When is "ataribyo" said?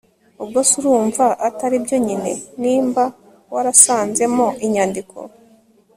1.47-1.97